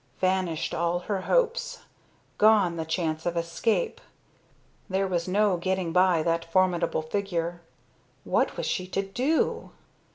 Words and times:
Vanished 0.19 0.73
all 0.73 1.01
her 1.01 1.21
hopes. 1.21 1.81
Gone 2.39 2.75
the 2.75 2.85
chance 2.85 3.27
of 3.27 3.37
escape. 3.37 4.01
There 4.89 5.05
was 5.05 5.27
no 5.27 5.57
getting 5.57 5.93
by 5.93 6.23
that 6.23 6.43
formidable 6.51 7.03
figure. 7.03 7.61
What 8.23 8.57
was 8.57 8.65
she 8.65 8.87
to 8.87 9.03
do? 9.03 9.69